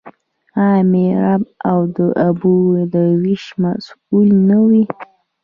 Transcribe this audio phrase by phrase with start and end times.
[0.65, 2.55] آیا میرآب د اوبو
[2.93, 4.83] د ویش مسوول نه وي؟